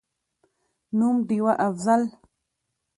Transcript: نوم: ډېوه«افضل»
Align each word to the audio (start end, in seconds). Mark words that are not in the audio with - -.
نوم: 0.97 1.15
ډېوه«افضل» 1.27 2.01